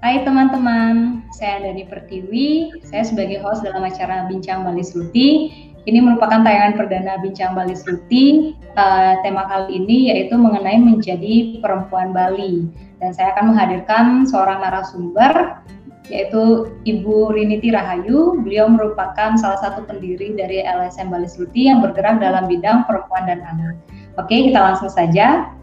[0.00, 2.72] Hai teman-teman, saya Dani Pertiwi.
[2.88, 5.52] Saya sebagai host dalam acara Bincang Bali Sluti.
[5.84, 8.56] Ini merupakan tayangan perdana Bincang Bali Sluti.
[8.80, 12.64] Uh, tema kali ini yaitu mengenai menjadi perempuan Bali.
[12.96, 15.60] Dan saya akan menghadirkan seorang narasumber
[16.08, 18.40] yaitu Ibu Riniti Rahayu.
[18.40, 23.44] Beliau merupakan salah satu pendiri dari LSM Bali Sluti yang bergerak dalam bidang perempuan dan
[23.44, 23.76] anak.
[24.16, 25.59] Oke, kita langsung saja.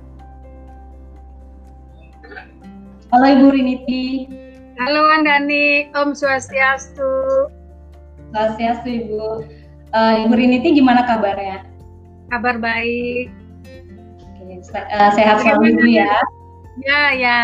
[3.18, 4.30] Halo Ibu Riniti.
[4.78, 7.50] Halo Andani, Om Swastiastu.
[8.30, 9.42] Swastiastu Ibu.
[9.90, 11.66] Uh, Ibu Riniti gimana kabarnya?
[12.30, 13.34] Kabar baik.
[14.38, 16.14] Oke, uh, sehat selalu Ibu ya.
[16.86, 17.40] Ya, ya.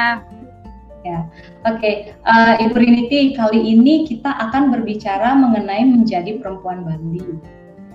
[1.01, 1.25] Ya,
[1.65, 1.81] oke.
[1.81, 2.13] Okay.
[2.21, 7.41] Uh, eh, Ibu Riniti, kali ini kita akan berbicara mengenai menjadi perempuan Bali.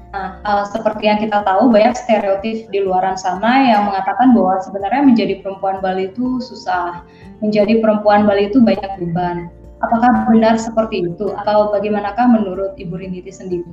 [0.09, 5.05] Nah, uh, seperti yang kita tahu banyak stereotip di luaran sana yang mengatakan bahwa sebenarnya
[5.05, 7.05] menjadi perempuan Bali itu susah,
[7.45, 9.53] menjadi perempuan Bali itu banyak beban.
[9.85, 13.69] Apakah benar seperti itu atau bagaimanakah menurut Ibu Riniti sendiri?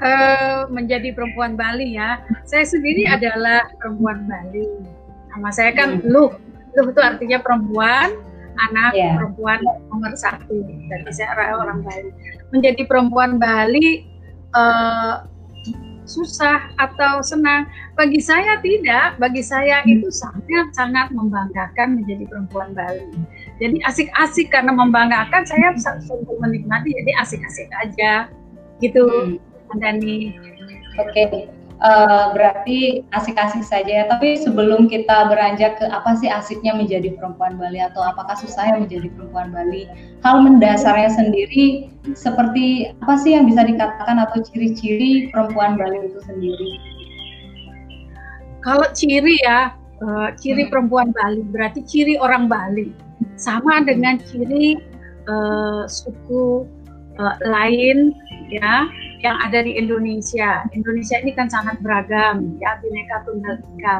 [0.00, 4.64] Uh, menjadi perempuan Bali ya, saya sendiri adalah perempuan Bali.
[5.36, 6.08] Nama saya kan hmm.
[6.08, 6.32] Luh,
[6.80, 8.16] Luh itu artinya perempuan,
[8.56, 9.20] anak yeah.
[9.20, 9.60] perempuan
[9.92, 10.64] nomor satu.
[10.64, 12.08] Jadi saya orang Bali.
[12.56, 14.08] Menjadi perempuan Bali
[14.56, 15.26] uh,
[16.08, 17.70] susah atau senang.
[17.94, 19.92] Bagi saya tidak, bagi saya hmm.
[20.00, 23.06] itu sangat sangat membanggakan menjadi perempuan Bali.
[23.62, 28.26] Jadi asik-asik karena membanggakan saya sungguh menikmati jadi asik-asik aja
[28.82, 29.38] gitu.
[29.70, 29.78] Hmm.
[29.78, 30.34] Dani.
[30.98, 31.14] Oke.
[31.30, 34.04] Okay uh, berarti asik-asik saja ya.
[34.08, 39.08] Tapi sebelum kita beranjak ke apa sih asiknya menjadi perempuan Bali atau apakah susahnya menjadi
[39.12, 39.88] perempuan Bali,
[40.22, 46.70] hal mendasarnya sendiri seperti apa sih yang bisa dikatakan atau ciri-ciri perempuan Bali itu sendiri?
[48.60, 49.72] Kalau ciri ya,
[50.04, 50.70] uh, ciri hmm.
[50.72, 52.92] perempuan Bali berarti ciri orang Bali
[53.36, 54.76] sama dengan ciri
[55.28, 56.64] uh, suku
[57.20, 58.12] uh, lain
[58.48, 58.88] ya
[59.20, 60.64] yang ada di Indonesia.
[60.72, 63.96] Indonesia ini kan sangat beragam, ya bineka tunggal ika.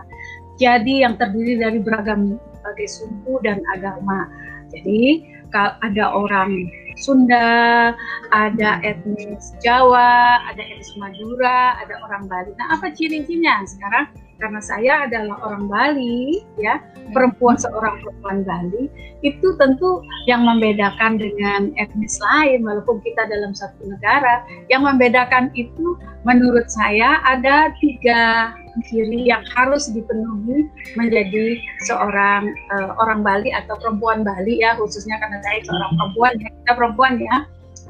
[0.57, 4.29] Jadi yang terdiri dari beragam berbagai suku dan agama.
[4.73, 5.25] Jadi
[5.57, 6.69] ada orang
[7.01, 7.91] Sunda,
[8.31, 12.53] ada etnis Jawa, ada etnis Madura, ada orang Bali.
[12.61, 13.65] Nah, apa ciri-cirinya?
[13.65, 16.81] Sekarang karena saya adalah orang Bali, ya
[17.13, 18.89] perempuan seorang perempuan Bali,
[19.21, 24.43] itu tentu yang membedakan dengan etnis lain, walaupun kita dalam satu negara,
[24.73, 28.57] yang membedakan itu menurut saya ada tiga
[28.89, 30.65] ciri yang harus dipenuhi
[30.97, 36.49] menjadi seorang uh, orang Bali atau perempuan Bali ya, khususnya karena saya seorang perempuan, ya,
[36.49, 37.37] kita perempuan ya.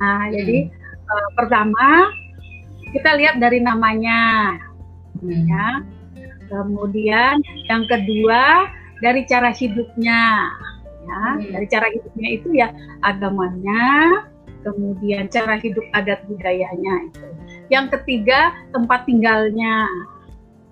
[0.03, 0.33] Nah, hmm.
[0.35, 0.59] jadi
[1.07, 1.87] uh, pertama
[2.91, 4.19] kita lihat dari namanya,
[5.23, 5.47] hmm.
[5.47, 5.67] ya
[6.51, 7.39] Kemudian
[7.71, 8.67] yang kedua
[8.99, 10.51] dari cara hidupnya,
[11.07, 11.55] ya hmm.
[11.55, 12.69] dari cara hidupnya itu ya
[13.07, 14.27] agamanya,
[14.67, 17.27] kemudian cara hidup adat budayanya itu.
[17.71, 19.87] Yang ketiga tempat tinggalnya,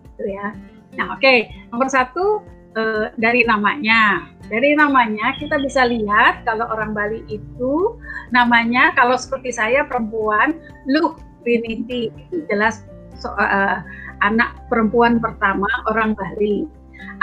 [0.02, 0.50] gitu ya.
[0.98, 1.54] Nah oke okay.
[1.70, 2.42] nomor satu
[2.74, 4.26] e, dari namanya.
[4.50, 8.00] Dari namanya kita bisa lihat kalau orang Bali itu
[8.34, 10.56] namanya kalau seperti saya perempuan
[10.88, 11.14] Luh
[11.44, 12.08] Trinity
[12.48, 12.84] jelas
[13.20, 13.84] so, uh,
[14.24, 16.66] anak perempuan pertama orang Bali.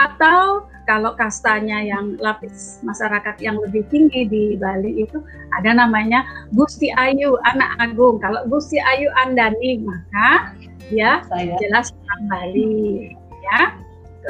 [0.00, 5.18] Atau kalau kastanya yang lapis masyarakat yang lebih tinggi di Bali itu
[5.58, 6.22] ada namanya
[6.54, 8.22] Gusti Ayu anak agung.
[8.22, 10.54] Kalau Gusti Ayu Andani maka
[10.86, 11.58] dia Saya.
[11.58, 13.12] jelas orang Bali
[13.42, 13.62] ya.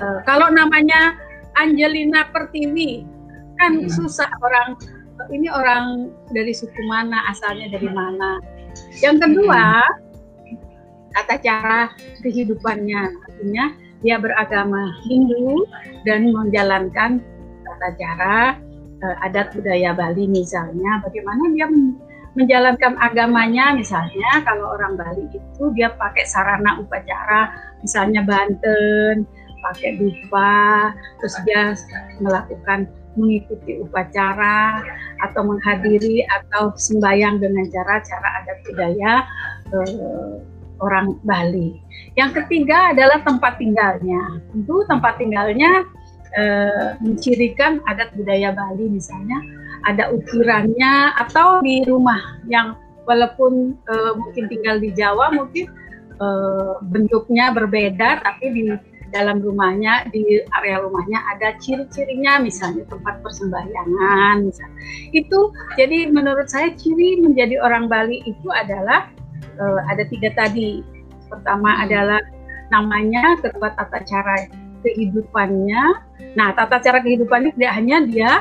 [0.00, 1.20] E, kalau namanya
[1.60, 3.04] Angelina Pertiwi
[3.60, 3.92] kan hmm.
[3.92, 4.80] susah orang
[5.32, 8.40] ini orang dari suku mana asalnya dari mana.
[9.04, 10.05] Yang kedua hmm
[11.16, 11.80] tata cara
[12.20, 13.02] kehidupannya.
[13.24, 13.64] Artinya
[14.04, 15.64] dia beragama Hindu
[16.04, 17.24] dan menjalankan
[17.64, 18.60] tata cara
[19.00, 21.66] uh, adat budaya Bali misalnya bagaimana dia
[22.36, 27.48] menjalankan agamanya misalnya kalau orang Bali itu dia pakai sarana upacara
[27.80, 29.24] misalnya Banten
[29.64, 31.74] pakai dupa terus dia
[32.20, 32.86] melakukan
[33.16, 34.84] mengikuti upacara
[35.24, 39.12] atau menghadiri atau sembahyang dengan cara cara adat budaya
[39.72, 40.36] uh,
[40.80, 41.80] orang Bali.
[42.16, 44.40] Yang ketiga adalah tempat tinggalnya.
[44.52, 45.84] Tentu tempat tinggalnya
[46.36, 46.44] e,
[47.00, 49.40] mencirikan adat budaya Bali misalnya
[49.86, 52.20] ada ukirannya atau di rumah
[52.50, 52.76] yang
[53.08, 55.66] walaupun e, mungkin tinggal di Jawa mungkin
[56.16, 56.26] e,
[56.92, 58.62] bentuknya berbeda tapi di
[59.14, 64.80] dalam rumahnya di area rumahnya ada ciri-cirinya misalnya tempat persembahyangan misalnya
[65.14, 65.38] itu
[65.78, 69.06] jadi menurut saya ciri menjadi orang Bali itu adalah
[69.58, 70.80] uh, ada tiga tadi.
[71.26, 71.82] Pertama hmm.
[71.88, 72.20] adalah
[72.70, 74.46] namanya, kedua tata cara
[74.86, 75.84] kehidupannya.
[76.38, 78.32] Nah, tata cara kehidupannya tidak hanya dia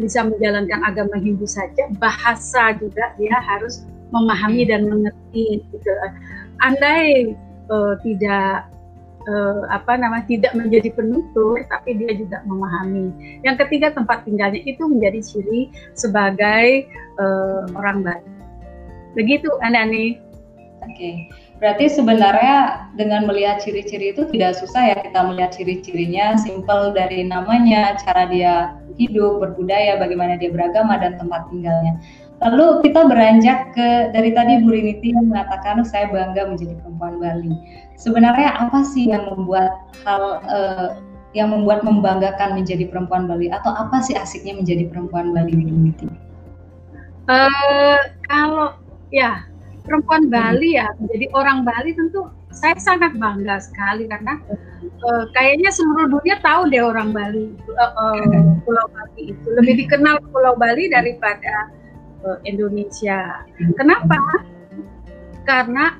[0.00, 5.62] bisa menjalankan agama Hindu saja, bahasa juga dia harus memahami dan mengerti.
[5.70, 5.90] Gitu.
[6.62, 7.36] Andai
[7.70, 8.66] uh, tidak
[9.28, 13.38] uh, apa namanya tidak menjadi penutur, tapi dia juga memahami.
[13.46, 16.88] Yang ketiga tempat tinggalnya itu menjadi ciri sebagai
[17.20, 18.26] uh, orang Bali.
[19.12, 20.31] Begitu, Anda nih.
[20.82, 20.94] Oke.
[20.98, 21.14] Okay.
[21.62, 27.94] Berarti sebenarnya dengan melihat ciri-ciri itu tidak susah ya kita melihat ciri-cirinya, simple dari namanya,
[28.02, 32.02] cara dia hidup, berbudaya, bagaimana dia beragama dan tempat tinggalnya.
[32.42, 37.54] Lalu kita beranjak ke dari tadi Bu Riniti yang mengatakan saya bangga menjadi perempuan Bali.
[37.94, 40.98] Sebenarnya apa sih yang membuat hal uh,
[41.38, 46.10] yang membuat membanggakan menjadi perempuan Bali atau apa sih asiknya menjadi perempuan Bali Bu Riniti?
[47.30, 48.74] Uh, kalau
[49.14, 49.46] ya
[49.82, 54.38] perempuan Bali ya menjadi orang Bali tentu saya sangat bangga sekali karena
[55.02, 60.22] uh, kayaknya seluruh dunia tahu deh orang Bali uh, uh, Pulau Bali itu lebih dikenal
[60.30, 61.70] Pulau Bali daripada
[62.22, 63.42] uh, Indonesia.
[63.74, 64.18] Kenapa?
[65.42, 65.98] Karena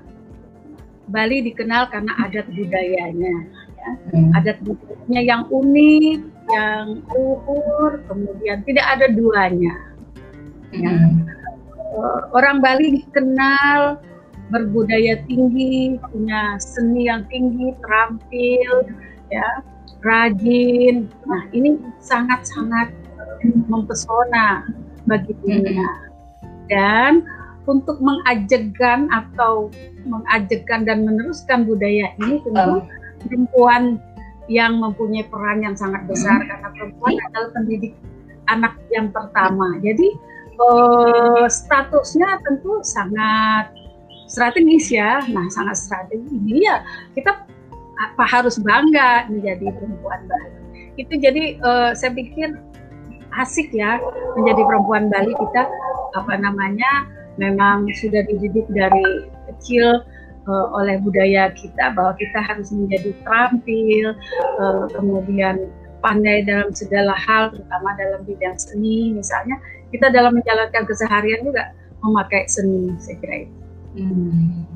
[1.10, 3.36] Bali dikenal karena adat budayanya,
[3.74, 3.90] ya.
[4.38, 9.74] adat budayanya yang unik, yang luhur, kemudian tidak ada duanya.
[10.72, 11.31] Ya uh,
[12.32, 14.00] orang Bali dikenal
[14.52, 18.72] berbudaya tinggi, punya seni yang tinggi, terampil,
[19.32, 19.48] ya,
[20.04, 21.08] rajin.
[21.24, 22.92] Nah, ini sangat-sangat
[23.68, 24.68] mempesona
[25.08, 25.88] bagi dunia.
[26.68, 27.24] Dan
[27.64, 29.70] untuk mengajekan atau
[30.02, 32.82] mengajekan dan meneruskan budaya ini tentu
[33.22, 34.02] perempuan
[34.50, 37.94] yang mempunyai peran yang sangat besar karena perempuan adalah pendidik
[38.50, 39.78] anak yang pertama.
[39.78, 40.18] Jadi
[40.58, 43.72] uh, statusnya tentu sangat
[44.28, 45.20] strategis ya.
[45.28, 46.32] Nah, sangat strategis.
[46.48, 46.80] ya
[47.16, 47.44] kita
[48.02, 50.50] apa harus bangga menjadi perempuan Bali.
[50.98, 52.56] Itu jadi uh, saya pikir
[53.32, 53.96] asik ya
[54.36, 55.68] menjadi perempuan Bali kita
[56.12, 57.08] apa namanya
[57.40, 60.04] memang sudah dididik dari kecil
[60.48, 64.12] uh, oleh budaya kita bahwa kita harus menjadi terampil,
[64.60, 65.68] uh, kemudian
[66.02, 69.56] pandai dalam segala hal, terutama dalam bidang seni misalnya
[69.94, 71.70] kita dalam menjalankan keseharian juga
[72.02, 73.56] memakai seni saya kira itu.
[73.96, 74.66] Hmm.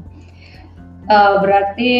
[1.07, 1.93] Uh, berarti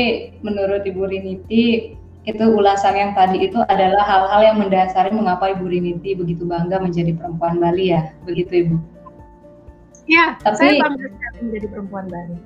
[0.43, 1.95] menurut Ibu Riniti
[2.27, 7.15] itu ulasan yang tadi itu adalah hal-hal yang mendasari mengapa Ibu Riniti begitu bangga menjadi
[7.15, 8.77] perempuan Bali ya, begitu Ibu?
[10.11, 11.07] Ya, Tapi, saya bangga
[11.39, 12.37] menjadi perempuan Bali.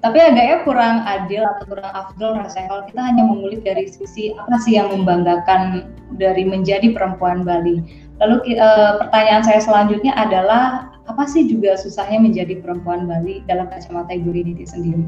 [0.00, 4.56] Tapi agaknya kurang adil atau kurang afdol rasanya kalau kita hanya mengulik dari sisi apa
[4.62, 7.82] sih yang membanggakan dari menjadi perempuan Bali.
[8.22, 14.14] Lalu uh, pertanyaan saya selanjutnya adalah apa sih juga susahnya menjadi perempuan Bali dalam kacamata
[14.14, 15.02] Ibu Riniti sendiri?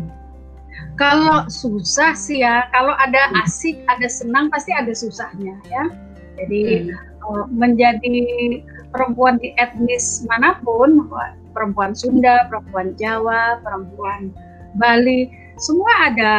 [0.98, 5.84] Kalau susah sih ya, kalau ada asik, ada senang pasti ada susahnya ya.
[6.40, 7.24] Jadi hmm.
[7.28, 8.16] uh, menjadi
[8.90, 11.08] perempuan di etnis mana pun,
[11.52, 14.32] perempuan Sunda, perempuan Jawa, perempuan
[14.76, 15.28] Bali,
[15.60, 16.34] semua ada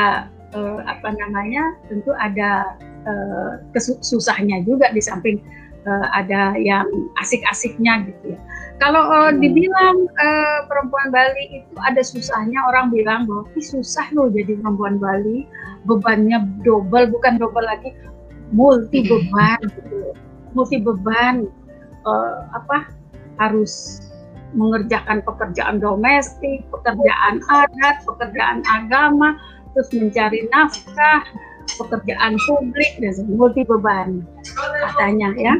[0.57, 1.77] uh, apa namanya?
[1.87, 5.37] Tentu ada uh, kesusahnya juga di samping
[5.85, 6.85] uh, ada yang
[7.21, 8.39] asik-asiknya gitu ya.
[8.81, 14.27] Kalau uh, dibilang uh, perempuan Bali itu ada susahnya, orang bilang bahwa Ih, susah loh
[14.33, 15.45] jadi perempuan Bali,
[15.85, 17.93] bebannya double, bukan double lagi,
[18.49, 20.17] multi beban gitu,
[20.57, 21.47] multi beban
[22.03, 22.89] uh, apa
[23.41, 24.01] harus
[24.53, 29.37] mengerjakan pekerjaan domestik, pekerjaan adat, pekerjaan agama,
[29.73, 31.25] terus mencari nafkah,
[31.79, 34.21] pekerjaan publik dan multi beban
[34.93, 35.53] katanya ya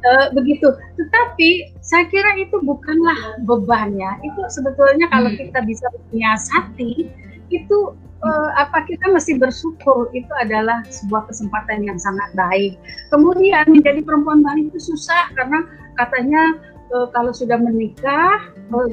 [0.00, 5.38] e, begitu tetapi saya kira itu bukanlah beban ya itu sebetulnya kalau hmm.
[5.38, 7.10] kita bisa menyiasati
[7.50, 7.78] itu
[8.22, 12.78] uh, apa kita mesti bersyukur itu adalah sebuah kesempatan yang sangat baik.
[13.10, 15.66] Kemudian menjadi perempuan Bali itu susah karena
[15.98, 16.54] katanya
[16.94, 18.90] uh, kalau sudah menikah uh,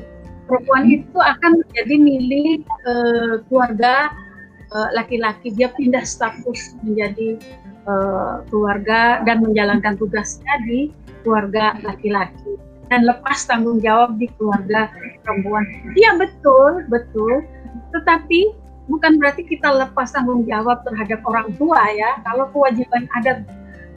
[0.47, 4.13] perempuan itu akan menjadi milik uh, keluarga
[4.67, 7.39] Eh, laki-laki dia pindah status menjadi
[7.87, 10.91] uh, keluarga dan menjalankan tugasnya di
[11.23, 12.59] keluarga laki-laki
[12.91, 14.91] dan lepas tanggung jawab di keluarga
[15.23, 15.63] perempuan.
[15.95, 17.47] Iya betul, betul.
[17.95, 18.51] Tetapi
[18.91, 22.19] bukan berarti kita lepas tanggung jawab terhadap orang tua ya.
[22.27, 23.47] Kalau kewajiban adat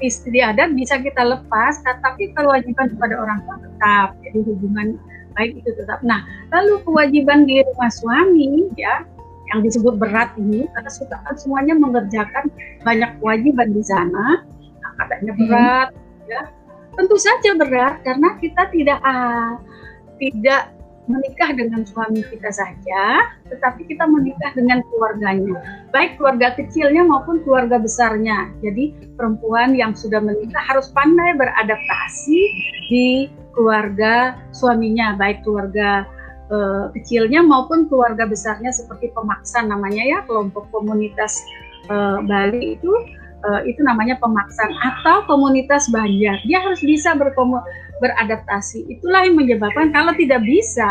[0.00, 4.08] istri adat bisa kita lepas, tapi kewajiban kepada orang tua tetap.
[4.24, 4.96] Jadi hubungan
[5.38, 6.02] baik itu tetap.
[6.02, 9.04] Nah, lalu kewajiban di rumah suami ya
[9.50, 12.48] yang disebut berat ini karena sudah semuanya mengerjakan
[12.86, 14.46] banyak kewajiban di sana
[14.78, 15.40] nah, katanya hmm.
[15.42, 16.30] berat hmm.
[16.30, 16.42] ya
[16.94, 19.58] tentu saja berat karena kita tidak uh,
[20.22, 20.70] tidak
[21.10, 25.58] menikah dengan suami kita saja, tetapi kita menikah dengan keluarganya,
[25.90, 28.48] baik keluarga kecilnya maupun keluarga besarnya.
[28.62, 32.40] Jadi perempuan yang sudah menikah harus pandai beradaptasi
[32.88, 36.06] di keluarga suaminya, baik keluarga
[36.50, 41.42] uh, kecilnya maupun keluarga besarnya seperti pemaksa namanya ya kelompok komunitas
[41.88, 42.92] uh, Bali itu
[43.44, 46.40] uh, itu namanya pemaksaan atau komunitas Banjar.
[46.44, 47.60] Dia harus bisa berkomu
[48.00, 48.88] beradaptasi.
[48.88, 50.88] Itulah yang menyebabkan kalau tidak bisa,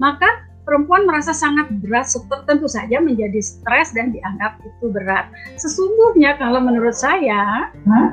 [0.00, 0.26] maka
[0.68, 2.08] perempuan merasa sangat berat,
[2.44, 5.28] tentu saja menjadi stres dan dianggap itu berat.
[5.56, 8.08] Sesungguhnya kalau menurut saya, huh?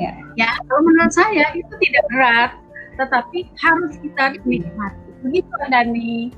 [0.00, 2.50] ya, ya kalau menurut saya itu tidak berat,
[2.96, 5.10] tetapi harus kita nikmati.
[5.20, 6.32] Begitu, Dani.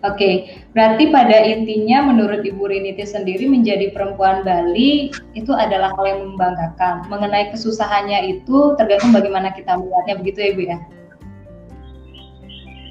[0.00, 6.20] Oke, berarti pada intinya menurut Ibu Riniti sendiri menjadi perempuan Bali itu adalah hal yang
[6.24, 7.04] membanggakan.
[7.12, 10.78] Mengenai kesusahannya itu tergantung bagaimana kita melihatnya, begitu ya Ibu ya?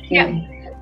[0.06, 0.14] Oke.
[0.14, 0.26] Ya.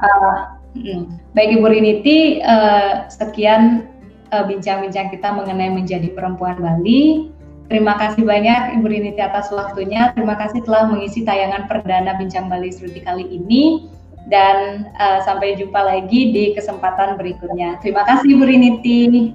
[0.03, 0.35] Uh,
[0.75, 1.15] hmm.
[1.31, 3.87] Baik Ibu Riniti, uh, sekian
[4.35, 7.31] eh, bincang-bincang uh, kita mengenai menjadi perempuan Bali.
[7.71, 10.11] Terima kasih banyak Ibu Riniti atas waktunya.
[10.11, 13.95] Terima kasih telah mengisi tayangan perdana Bincang Bali Sruti kali ini
[14.27, 17.79] dan uh, sampai jumpa lagi di kesempatan berikutnya.
[17.79, 19.31] Terima kasih Bu Riniti.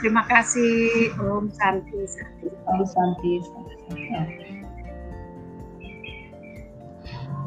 [0.00, 2.00] Terima kasih Om Santi.
[2.64, 3.32] Om Santi.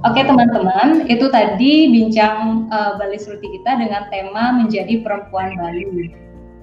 [0.05, 6.13] Oke teman-teman, itu tadi bincang uh, Bali Sruti kita dengan tema menjadi perempuan Bali.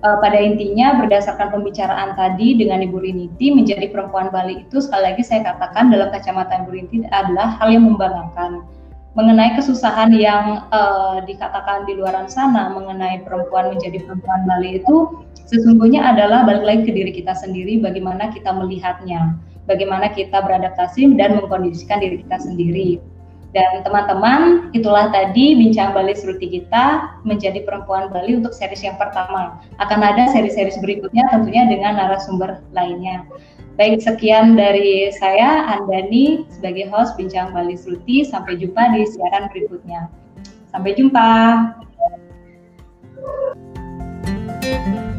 [0.03, 5.27] Uh, pada intinya berdasarkan pembicaraan tadi dengan Ibu Riniti, menjadi perempuan Bali itu sekali lagi
[5.27, 8.63] saya katakan dalam kacamata Ibu Riniti adalah hal yang membanggakan
[9.13, 15.21] mengenai kesusahan yang uh, dikatakan di luar sana mengenai perempuan menjadi perempuan Bali itu
[15.53, 19.37] sesungguhnya adalah balik lagi ke diri kita sendiri bagaimana kita melihatnya,
[19.69, 22.91] bagaimana kita beradaptasi dan mengkondisikan diri kita sendiri.
[23.53, 29.61] Dan teman-teman, itulah tadi bincang Bali Seruti kita menjadi perempuan Bali untuk series yang pertama.
[29.77, 33.29] Akan ada seri-seri berikutnya tentunya dengan narasumber lainnya.
[33.73, 38.21] Baik, sekian dari saya, Andani, sebagai host Bincang Bali Sruti.
[38.21, 40.13] Sampai jumpa di siaran berikutnya.
[40.69, 41.29] Sampai jumpa.
[44.63, 45.12] thank you